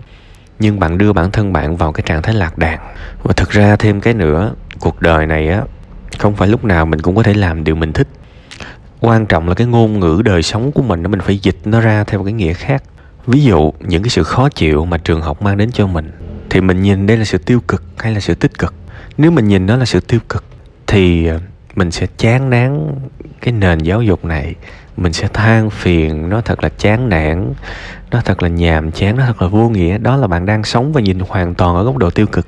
nhưng 0.62 0.81
bạn 0.81 0.99
đưa 0.99 1.12
bản 1.12 1.31
thân 1.31 1.52
bạn 1.52 1.76
vào 1.76 1.92
cái 1.92 2.02
trạng 2.07 2.23
thái 2.23 2.35
lạc 2.35 2.59
đàn. 2.59 2.78
Và 3.23 3.33
thực 3.37 3.50
ra 3.50 3.76
thêm 3.76 4.00
cái 4.00 4.14
nữa, 4.14 4.54
cuộc 4.81 5.02
đời 5.02 5.26
này 5.26 5.49
á, 5.49 5.62
không 6.19 6.37
phải 6.37 6.49
lúc 6.49 6.64
nào 6.64 6.87
mình 6.87 7.00
cũng 7.00 7.16
có 7.16 7.23
thể 7.23 7.35
làm 7.35 7.64
điều 7.64 7.75
mình 7.75 7.92
thích. 7.92 8.09
Quan 9.00 9.26
trọng 9.26 9.49
là 9.49 9.54
cái 9.54 9.66
ngôn 9.66 10.00
ngữ 10.00 10.23
đời 10.25 10.42
sống 10.42 10.73
của 10.73 10.83
mình 10.83 11.02
mình 11.02 11.21
phải 11.21 11.38
dịch 11.38 11.57
nó 11.64 11.81
ra 11.81 12.04
theo 12.04 12.25
cái 12.25 12.33
nghĩa 12.33 12.52
khác. 12.52 12.83
Ví 13.26 13.42
dụ, 13.42 13.73
những 13.81 14.02
cái 14.02 14.11
sự 14.11 14.23
khó 14.23 14.49
chịu 14.49 14.85
mà 14.85 14.99
trường 14.99 15.23
học 15.23 15.42
mang 15.42 15.57
đến 15.57 15.71
cho 15.73 15.87
mình, 15.87 16.11
thì 16.50 16.61
mình 16.61 16.83
nhìn 16.83 17.07
đây 17.07 17.16
là 17.16 17.25
sự 17.25 17.38
tiêu 17.38 17.61
cực 17.69 17.85
hay 17.99 18.12
là 18.12 18.21
sự 18.21 18.35
tích 18.35 18.59
cực? 18.59 18.75
Nếu 19.19 19.31
mình 19.31 19.49
nhìn 19.49 19.66
nó 19.66 19.76
là 19.76 19.85
sự 19.85 20.00
tiêu 20.00 20.21
cực, 20.28 20.45
thì 20.87 21.26
ờ, 21.26 21.40
mình 21.75 21.90
sẽ 21.90 22.07
chán 22.19 22.50
nán 22.50 22.95
cái 23.40 23.52
nền 23.52 23.78
giáo 23.78 24.02
dục 24.02 24.25
này 24.25 24.54
mình 24.96 25.12
sẽ 25.12 25.28
than 25.28 25.70
phiền, 25.70 26.28
nó 26.28 26.40
thật 26.40 26.62
là 26.62 26.68
chán 26.68 27.08
nản, 27.08 27.52
nó 28.11 28.20
thật 28.25 28.42
là 28.42 28.49
nhàm 28.49 28.92
chán, 28.92 29.16
nó 29.16 29.25
thật 29.26 29.42
là 29.42 29.49
vô 29.49 29.68
nghĩa. 29.68 29.99
Đó 29.99 30.16
là 30.16 30.26
bạn 30.26 30.46
đang 30.46 30.64
sống 30.64 30.92
và 30.92 31.00
nhìn 31.00 31.18
hoàn 31.28 31.54
toàn 31.54 31.76
ở 31.76 31.84
góc 31.84 31.96
độ 31.96 32.11
tiêu 32.11 32.26
cực. 32.26 32.46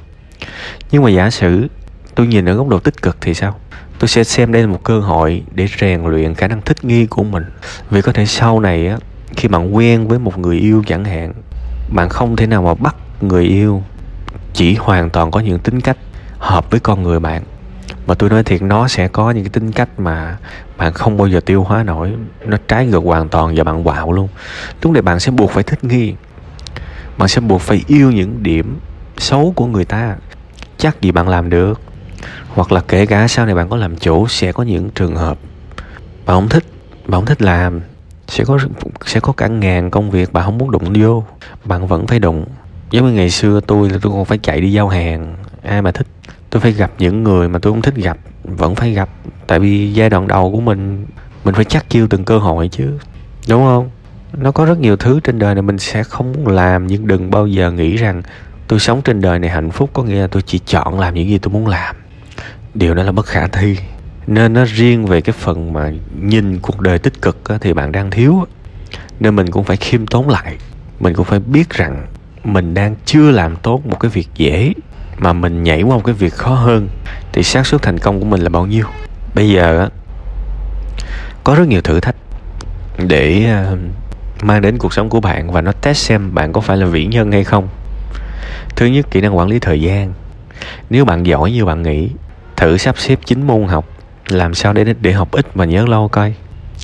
Nhưng 0.90 1.02
mà 1.02 1.10
giả 1.10 1.30
sử 1.30 1.66
tôi 2.14 2.26
nhìn 2.26 2.48
ở 2.48 2.54
góc 2.54 2.68
độ 2.68 2.78
tích 2.78 3.02
cực 3.02 3.16
thì 3.20 3.34
sao? 3.34 3.54
Tôi 3.98 4.08
sẽ 4.08 4.24
xem 4.24 4.52
đây 4.52 4.62
là 4.62 4.68
một 4.68 4.80
cơ 4.84 5.00
hội 5.00 5.42
để 5.54 5.66
rèn 5.80 6.04
luyện 6.04 6.34
khả 6.34 6.48
năng 6.48 6.62
thích 6.62 6.84
nghi 6.84 7.06
của 7.06 7.22
mình. 7.24 7.44
Vì 7.90 8.02
có 8.02 8.12
thể 8.12 8.26
sau 8.26 8.60
này 8.60 8.88
á, 8.88 8.96
khi 9.36 9.48
bạn 9.48 9.76
quen 9.76 10.08
với 10.08 10.18
một 10.18 10.38
người 10.38 10.56
yêu 10.56 10.82
chẳng 10.86 11.04
hạn, 11.04 11.32
bạn 11.94 12.08
không 12.08 12.36
thể 12.36 12.46
nào 12.46 12.62
mà 12.62 12.74
bắt 12.74 12.96
người 13.20 13.44
yêu 13.44 13.82
chỉ 14.52 14.74
hoàn 14.74 15.10
toàn 15.10 15.30
có 15.30 15.40
những 15.40 15.58
tính 15.58 15.80
cách 15.80 15.96
hợp 16.38 16.70
với 16.70 16.80
con 16.80 17.02
người 17.02 17.20
bạn 17.20 17.42
mà 18.06 18.14
tôi 18.14 18.30
nói 18.30 18.42
thiệt, 18.42 18.62
nó 18.62 18.88
sẽ 18.88 19.08
có 19.08 19.30
những 19.30 19.44
cái 19.44 19.50
tính 19.50 19.72
cách 19.72 19.88
mà 19.98 20.36
bạn 20.76 20.92
không 20.92 21.16
bao 21.16 21.26
giờ 21.26 21.40
tiêu 21.40 21.62
hóa 21.62 21.82
nổi. 21.82 22.12
Nó 22.46 22.56
trái 22.68 22.86
ngược 22.86 23.04
hoàn 23.04 23.28
toàn 23.28 23.54
và 23.56 23.64
bạn 23.64 23.84
quạo 23.84 24.12
luôn. 24.12 24.28
Lúc 24.82 24.92
này 24.92 25.02
bạn 25.02 25.20
sẽ 25.20 25.30
buộc 25.30 25.50
phải 25.50 25.62
thích 25.62 25.84
nghi. 25.84 26.14
Bạn 27.18 27.28
sẽ 27.28 27.40
buộc 27.40 27.60
phải 27.60 27.84
yêu 27.86 28.10
những 28.10 28.42
điểm 28.42 28.78
xấu 29.18 29.52
của 29.56 29.66
người 29.66 29.84
ta. 29.84 30.16
Chắc 30.78 31.00
gì 31.00 31.12
bạn 31.12 31.28
làm 31.28 31.50
được? 31.50 31.80
Hoặc 32.48 32.72
là 32.72 32.80
kể 32.88 33.06
cả 33.06 33.28
sau 33.28 33.46
này 33.46 33.54
bạn 33.54 33.68
có 33.68 33.76
làm 33.76 33.96
chủ, 33.96 34.28
sẽ 34.28 34.52
có 34.52 34.62
những 34.62 34.90
trường 34.90 35.16
hợp 35.16 35.38
bạn 36.26 36.36
không 36.36 36.48
thích, 36.48 36.64
bạn 37.06 37.20
không 37.20 37.26
thích 37.26 37.42
làm. 37.42 37.80
Sẽ 38.28 38.44
có 38.44 38.58
sẽ 39.06 39.20
có 39.20 39.32
cả 39.32 39.46
ngàn 39.46 39.90
công 39.90 40.10
việc 40.10 40.32
bạn 40.32 40.44
không 40.44 40.58
muốn 40.58 40.70
đụng 40.70 40.92
vô. 41.00 41.24
Bạn 41.64 41.86
vẫn 41.86 42.06
phải 42.06 42.18
đụng. 42.18 42.44
Giống 42.90 43.06
như 43.06 43.12
ngày 43.12 43.30
xưa 43.30 43.60
tôi 43.66 43.90
là 43.90 43.98
tôi 44.02 44.12
còn 44.12 44.24
phải 44.24 44.38
chạy 44.38 44.60
đi 44.60 44.72
giao 44.72 44.88
hàng. 44.88 45.36
Ai 45.62 45.82
mà 45.82 45.92
thích 45.92 46.06
tôi 46.54 46.60
phải 46.60 46.72
gặp 46.72 46.90
những 46.98 47.22
người 47.22 47.48
mà 47.48 47.58
tôi 47.58 47.72
không 47.72 47.82
thích 47.82 47.94
gặp 47.94 48.18
vẫn 48.44 48.74
phải 48.74 48.92
gặp. 48.92 49.08
Tại 49.46 49.60
vì 49.60 49.92
giai 49.92 50.10
đoạn 50.10 50.28
đầu 50.28 50.52
của 50.52 50.60
mình 50.60 51.06
mình 51.44 51.54
phải 51.54 51.64
chắc 51.64 51.90
chiêu 51.90 52.06
từng 52.10 52.24
cơ 52.24 52.38
hội 52.38 52.68
chứ. 52.68 52.98
Đúng 53.48 53.64
không? 53.64 53.90
Nó 54.36 54.52
có 54.52 54.64
rất 54.64 54.78
nhiều 54.78 54.96
thứ 54.96 55.20
trên 55.24 55.38
đời 55.38 55.54
này 55.54 55.62
mình 55.62 55.78
sẽ 55.78 56.04
không 56.04 56.32
muốn 56.32 56.48
làm 56.48 56.86
nhưng 56.86 57.06
đừng 57.06 57.30
bao 57.30 57.46
giờ 57.46 57.70
nghĩ 57.70 57.96
rằng 57.96 58.22
tôi 58.68 58.80
sống 58.80 59.02
trên 59.02 59.20
đời 59.20 59.38
này 59.38 59.50
hạnh 59.50 59.70
phúc. 59.70 59.90
Có 59.92 60.02
nghĩa 60.02 60.20
là 60.20 60.26
tôi 60.26 60.42
chỉ 60.42 60.58
chọn 60.58 61.00
làm 61.00 61.14
những 61.14 61.28
gì 61.28 61.38
tôi 61.38 61.52
muốn 61.52 61.66
làm. 61.66 61.96
Điều 62.74 62.94
đó 62.94 63.02
là 63.02 63.12
bất 63.12 63.26
khả 63.26 63.46
thi. 63.46 63.76
Nên 64.26 64.52
nó 64.52 64.64
riêng 64.64 65.06
về 65.06 65.20
cái 65.20 65.34
phần 65.38 65.72
mà 65.72 65.92
nhìn 66.20 66.58
cuộc 66.58 66.80
đời 66.80 66.98
tích 66.98 67.22
cực 67.22 67.48
á, 67.48 67.58
thì 67.60 67.72
bạn 67.72 67.92
đang 67.92 68.10
thiếu 68.10 68.46
nên 69.20 69.36
mình 69.36 69.50
cũng 69.50 69.64
phải 69.64 69.76
khiêm 69.76 70.06
tốn 70.06 70.28
lại. 70.28 70.56
Mình 71.00 71.14
cũng 71.14 71.24
phải 71.24 71.40
biết 71.40 71.70
rằng 71.70 72.06
mình 72.44 72.74
đang 72.74 72.94
chưa 73.04 73.30
làm 73.30 73.56
tốt 73.56 73.86
một 73.86 74.00
cái 74.00 74.10
việc 74.10 74.28
dễ 74.34 74.72
mà 75.18 75.32
mình 75.32 75.62
nhảy 75.62 75.82
qua 75.82 75.96
một 75.96 76.02
cái 76.04 76.14
việc 76.14 76.34
khó 76.34 76.54
hơn 76.54 76.88
thì 77.32 77.42
xác 77.42 77.66
suất 77.66 77.82
thành 77.82 77.98
công 77.98 78.20
của 78.20 78.26
mình 78.26 78.40
là 78.40 78.48
bao 78.48 78.66
nhiêu? 78.66 78.86
Bây 79.34 79.50
giờ 79.50 79.78
á, 79.80 79.88
có 81.44 81.54
rất 81.54 81.68
nhiều 81.68 81.80
thử 81.80 82.00
thách 82.00 82.16
để 82.98 83.44
ờ, 83.50 83.76
mang 84.42 84.62
đến 84.62 84.78
cuộc 84.78 84.92
sống 84.92 85.08
của 85.08 85.20
bạn 85.20 85.52
và 85.52 85.60
nó 85.60 85.72
test 85.72 85.98
xem 85.98 86.34
bạn 86.34 86.52
có 86.52 86.60
phải 86.60 86.76
là 86.76 86.86
vĩ 86.86 87.06
nhân 87.06 87.32
hay 87.32 87.44
không. 87.44 87.68
Thứ 88.76 88.86
nhất, 88.86 89.06
kỹ 89.10 89.20
năng 89.20 89.36
quản 89.36 89.48
lý 89.48 89.58
thời 89.58 89.80
gian. 89.80 90.12
Nếu 90.90 91.04
bạn 91.04 91.26
giỏi 91.26 91.52
như 91.52 91.64
bạn 91.64 91.82
nghĩ, 91.82 92.10
thử 92.56 92.76
sắp 92.76 92.98
xếp 92.98 93.18
chín 93.24 93.46
môn 93.46 93.64
học, 93.64 93.84
làm 94.28 94.54
sao 94.54 94.72
để 94.72 94.94
để 95.00 95.12
học 95.12 95.28
ít 95.32 95.56
mà 95.56 95.64
nhớ 95.64 95.86
lâu 95.86 96.08
coi. 96.08 96.34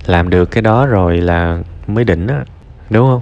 Làm 0.06 0.30
được 0.30 0.44
cái 0.44 0.62
đó 0.62 0.86
rồi 0.86 1.16
là 1.16 1.58
mới 1.86 2.04
đỉnh 2.04 2.28
á, 2.28 2.44
đúng 2.90 3.06
không? 3.06 3.20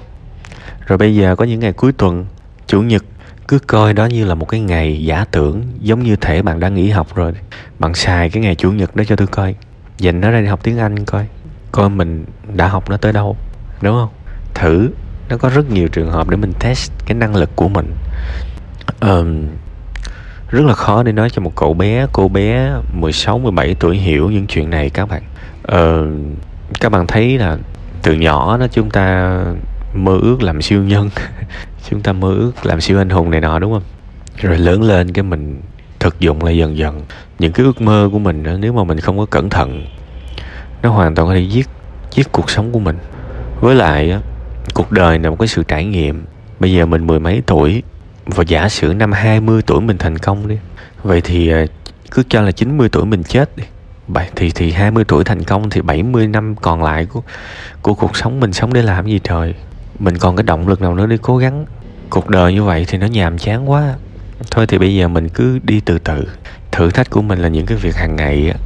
Rồi 0.86 0.98
bây 0.98 1.16
giờ 1.16 1.36
có 1.36 1.44
những 1.44 1.60
ngày 1.60 1.72
cuối 1.72 1.92
tuần, 1.92 2.26
chủ 2.66 2.82
nhật 2.82 3.04
cứ 3.48 3.58
coi 3.58 3.92
đó 3.92 4.06
như 4.06 4.24
là 4.24 4.34
một 4.34 4.48
cái 4.48 4.60
ngày 4.60 5.04
giả 5.04 5.24
tưởng 5.30 5.62
giống 5.80 6.02
như 6.02 6.16
thể 6.16 6.42
bạn 6.42 6.60
đã 6.60 6.68
nghỉ 6.68 6.90
học 6.90 7.14
rồi. 7.14 7.32
Bạn 7.78 7.94
xài 7.94 8.30
cái 8.30 8.42
ngày 8.42 8.54
chủ 8.54 8.72
nhật 8.72 8.96
đó 8.96 9.04
cho 9.06 9.16
tôi 9.16 9.26
coi. 9.26 9.54
Dành 9.98 10.20
nó 10.20 10.30
ra 10.30 10.40
đi 10.40 10.46
học 10.46 10.60
tiếng 10.62 10.78
anh 10.78 11.04
coi. 11.04 11.26
Coi 11.72 11.88
mình 11.88 12.24
đã 12.54 12.68
học 12.68 12.90
nó 12.90 12.96
tới 12.96 13.12
đâu 13.12 13.36
đúng 13.80 13.94
không? 13.94 14.08
Thử 14.54 14.90
nó 15.28 15.36
có 15.36 15.48
rất 15.48 15.70
nhiều 15.70 15.88
trường 15.88 16.10
hợp 16.10 16.28
để 16.28 16.36
mình 16.36 16.52
test 16.60 16.92
cái 17.06 17.14
năng 17.14 17.36
lực 17.36 17.56
của 17.56 17.68
mình. 17.68 17.94
Um, 19.00 19.46
rất 20.48 20.64
là 20.66 20.74
khó 20.74 21.02
để 21.02 21.12
nói 21.12 21.30
cho 21.30 21.42
một 21.42 21.52
cậu 21.56 21.74
bé 21.74 22.06
cô 22.12 22.28
bé 22.28 22.72
16 22.92 23.38
17 23.38 23.74
tuổi 23.74 23.96
hiểu 23.96 24.30
những 24.30 24.46
chuyện 24.46 24.70
này 24.70 24.90
các 24.90 25.08
bạn. 25.08 25.22
Ờ, 25.62 26.06
các 26.80 26.92
bạn 26.92 27.06
thấy 27.06 27.38
là 27.38 27.58
từ 28.02 28.14
nhỏ 28.14 28.56
đó 28.56 28.66
chúng 28.72 28.90
ta 28.90 29.38
mơ 29.94 30.18
ước 30.22 30.42
làm 30.42 30.62
siêu 30.62 30.82
nhân. 30.82 31.10
chúng 31.90 32.02
ta 32.02 32.12
mơ 32.12 32.34
ước 32.34 32.66
làm 32.66 32.80
siêu 32.80 32.98
anh 32.98 33.10
hùng 33.10 33.30
này 33.30 33.40
nọ 33.40 33.58
đúng 33.58 33.72
không? 33.72 33.82
Rồi 34.36 34.58
lớn 34.58 34.82
lên 34.82 35.12
cái 35.12 35.22
mình 35.22 35.60
thực 35.98 36.20
dụng 36.20 36.44
lại 36.44 36.56
dần 36.56 36.76
dần. 36.76 37.02
Những 37.38 37.52
cái 37.52 37.66
ước 37.66 37.80
mơ 37.80 38.08
của 38.12 38.18
mình 38.18 38.42
đó, 38.42 38.52
nếu 38.60 38.72
mà 38.72 38.84
mình 38.84 39.00
không 39.00 39.18
có 39.18 39.26
cẩn 39.26 39.50
thận 39.50 39.86
nó 40.82 40.90
hoàn 40.90 41.14
toàn 41.14 41.28
có 41.28 41.34
thể 41.34 41.40
giết 41.40 41.68
giết 42.10 42.32
cuộc 42.32 42.50
sống 42.50 42.72
của 42.72 42.78
mình. 42.78 42.98
Với 43.60 43.74
lại 43.74 44.18
cuộc 44.74 44.92
đời 44.92 45.18
là 45.18 45.30
một 45.30 45.36
cái 45.38 45.48
sự 45.48 45.62
trải 45.68 45.84
nghiệm. 45.84 46.24
Bây 46.60 46.72
giờ 46.72 46.86
mình 46.86 47.06
mười 47.06 47.20
mấy 47.20 47.42
tuổi 47.46 47.82
và 48.26 48.44
giả 48.46 48.68
sử 48.68 48.94
năm 48.94 49.12
20 49.12 49.62
tuổi 49.62 49.80
mình 49.80 49.98
thành 49.98 50.18
công 50.18 50.48
đi 50.48 50.56
vậy 51.02 51.20
thì 51.20 51.50
à, 51.50 51.64
cứ 52.10 52.22
cho 52.28 52.42
là 52.42 52.52
90 52.52 52.88
tuổi 52.88 53.06
mình 53.06 53.24
chết 53.24 53.56
đi. 53.56 53.64
Thì 54.36 54.50
thì 54.50 54.72
20 54.72 55.04
tuổi 55.04 55.24
thành 55.24 55.44
công 55.44 55.70
thì 55.70 55.80
70 55.80 56.28
năm 56.28 56.54
còn 56.56 56.82
lại 56.82 57.06
của 57.06 57.22
của 57.82 57.94
cuộc 57.94 58.16
sống 58.16 58.40
mình 58.40 58.52
sống 58.52 58.72
để 58.72 58.82
làm 58.82 59.06
gì 59.06 59.20
trời? 59.24 59.54
Mình 59.98 60.18
còn 60.18 60.36
cái 60.36 60.42
động 60.42 60.68
lực 60.68 60.80
nào 60.80 60.94
nữa 60.94 61.06
để 61.06 61.18
cố 61.22 61.36
gắng 61.36 61.66
cuộc 62.10 62.28
đời 62.28 62.52
như 62.52 62.64
vậy 62.64 62.84
thì 62.88 62.98
nó 62.98 63.06
nhàm 63.06 63.38
chán 63.38 63.70
quá. 63.70 63.94
Thôi 64.50 64.66
thì 64.66 64.78
bây 64.78 64.94
giờ 64.94 65.08
mình 65.08 65.28
cứ 65.28 65.58
đi 65.62 65.80
từ 65.80 65.98
từ. 65.98 66.28
Thử 66.72 66.90
thách 66.90 67.10
của 67.10 67.22
mình 67.22 67.38
là 67.38 67.48
những 67.48 67.66
cái 67.66 67.78
việc 67.78 67.96
hàng 67.96 68.16
ngày 68.16 68.50
á. 68.50 68.58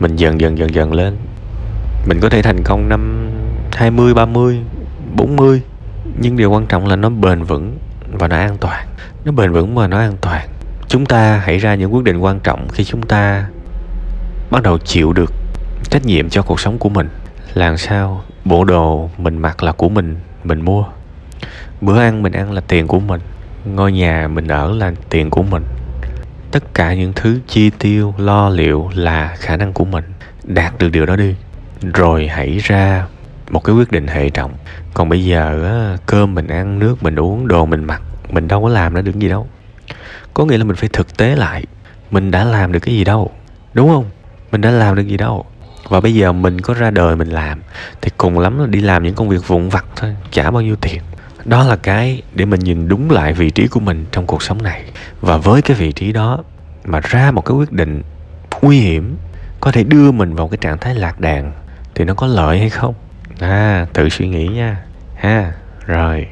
Mình 0.00 0.16
dần 0.16 0.40
dần 0.40 0.58
dần 0.58 0.74
dần 0.74 0.92
lên. 0.92 1.16
Mình 2.06 2.18
có 2.20 2.28
thể 2.28 2.42
thành 2.42 2.62
công 2.64 2.88
năm 2.88 3.30
20, 3.72 4.14
30, 4.14 4.60
40 5.16 5.62
nhưng 6.20 6.36
điều 6.36 6.50
quan 6.50 6.66
trọng 6.66 6.86
là 6.86 6.96
nó 6.96 7.08
bền 7.08 7.42
vững 7.42 7.78
và 8.12 8.28
nó 8.28 8.36
an 8.36 8.56
toàn. 8.60 8.86
Nó 9.24 9.32
bền 9.32 9.52
vững 9.52 9.74
và 9.74 9.86
nó 9.86 9.98
an 9.98 10.16
toàn. 10.20 10.48
Chúng 10.88 11.06
ta 11.06 11.42
hãy 11.44 11.58
ra 11.58 11.74
những 11.74 11.94
quyết 11.94 12.04
định 12.04 12.18
quan 12.18 12.40
trọng 12.40 12.68
khi 12.68 12.84
chúng 12.84 13.02
ta 13.02 13.46
bắt 14.50 14.62
đầu 14.62 14.78
chịu 14.78 15.12
được 15.12 15.32
trách 15.90 16.04
nhiệm 16.04 16.30
cho 16.30 16.42
cuộc 16.42 16.60
sống 16.60 16.78
của 16.78 16.88
mình. 16.88 17.08
Làm 17.54 17.76
sao? 17.76 18.24
Bộ 18.44 18.64
đồ 18.64 19.10
mình 19.18 19.38
mặc 19.38 19.62
là 19.62 19.72
của 19.72 19.88
mình 19.88 20.16
mình 20.44 20.60
mua 20.60 20.84
bữa 21.80 22.00
ăn 22.00 22.22
mình 22.22 22.32
ăn 22.32 22.52
là 22.52 22.60
tiền 22.68 22.86
của 22.86 23.00
mình, 23.00 23.20
ngôi 23.64 23.92
nhà 23.92 24.28
mình 24.28 24.48
ở 24.48 24.74
là 24.74 24.92
tiền 25.10 25.30
của 25.30 25.42
mình. 25.42 25.62
Tất 26.50 26.74
cả 26.74 26.94
những 26.94 27.12
thứ 27.12 27.38
chi 27.46 27.70
tiêu, 27.78 28.14
lo 28.18 28.48
liệu 28.48 28.90
là 28.94 29.36
khả 29.38 29.56
năng 29.56 29.72
của 29.72 29.84
mình. 29.84 30.04
Đạt 30.44 30.78
được 30.78 30.88
điều 30.88 31.06
đó 31.06 31.16
đi, 31.16 31.34
rồi 31.94 32.28
hãy 32.28 32.58
ra 32.58 33.06
một 33.50 33.64
cái 33.64 33.76
quyết 33.76 33.90
định 33.90 34.06
hệ 34.06 34.30
trọng. 34.30 34.52
Còn 34.94 35.08
bây 35.08 35.24
giờ 35.24 35.96
cơm 36.06 36.34
mình 36.34 36.46
ăn, 36.46 36.78
nước 36.78 37.02
mình 37.02 37.16
uống, 37.16 37.48
đồ 37.48 37.66
mình 37.66 37.84
mặc, 37.84 38.02
mình 38.30 38.48
đâu 38.48 38.62
có 38.62 38.68
làm 38.68 38.94
ra 38.94 39.00
được 39.00 39.14
gì 39.18 39.28
đâu. 39.28 39.46
Có 40.34 40.44
nghĩa 40.44 40.58
là 40.58 40.64
mình 40.64 40.76
phải 40.76 40.88
thực 40.92 41.16
tế 41.16 41.36
lại, 41.36 41.64
mình 42.10 42.30
đã 42.30 42.44
làm 42.44 42.72
được 42.72 42.80
cái 42.80 42.94
gì 42.94 43.04
đâu, 43.04 43.30
đúng 43.74 43.88
không? 43.88 44.04
Mình 44.52 44.60
đã 44.60 44.70
làm 44.70 44.94
được 44.94 45.02
gì 45.02 45.16
đâu. 45.16 45.44
Và 45.88 46.00
bây 46.00 46.14
giờ 46.14 46.32
mình 46.32 46.60
có 46.60 46.74
ra 46.74 46.90
đời 46.90 47.16
mình 47.16 47.28
làm, 47.28 47.60
thì 48.00 48.10
cùng 48.16 48.38
lắm 48.38 48.58
là 48.58 48.66
đi 48.66 48.80
làm 48.80 49.02
những 49.02 49.14
công 49.14 49.28
việc 49.28 49.48
vụn 49.48 49.68
vặt 49.68 49.84
thôi 49.96 50.16
trả 50.30 50.50
bao 50.50 50.62
nhiêu 50.62 50.76
tiền 50.76 51.02
đó 51.44 51.64
là 51.64 51.76
cái 51.76 52.22
để 52.34 52.44
mình 52.44 52.60
nhìn 52.60 52.88
đúng 52.88 53.10
lại 53.10 53.32
vị 53.32 53.50
trí 53.50 53.66
của 53.68 53.80
mình 53.80 54.06
trong 54.12 54.26
cuộc 54.26 54.42
sống 54.42 54.62
này. 54.62 54.84
Và 55.20 55.36
với 55.36 55.62
cái 55.62 55.76
vị 55.76 55.92
trí 55.92 56.12
đó 56.12 56.44
mà 56.84 57.00
ra 57.00 57.30
một 57.30 57.44
cái 57.44 57.56
quyết 57.56 57.72
định 57.72 58.02
nguy 58.62 58.80
hiểm, 58.80 59.16
có 59.60 59.72
thể 59.72 59.84
đưa 59.84 60.10
mình 60.10 60.34
vào 60.34 60.48
cái 60.48 60.58
trạng 60.60 60.78
thái 60.78 60.94
lạc 60.94 61.20
đàn, 61.20 61.52
thì 61.94 62.04
nó 62.04 62.14
có 62.14 62.26
lợi 62.26 62.58
hay 62.58 62.70
không? 62.70 62.94
À 63.40 63.86
tự 63.92 64.08
suy 64.08 64.28
nghĩ 64.28 64.48
nha. 64.48 64.76
Ha, 65.16 65.52
rồi. 65.86 66.26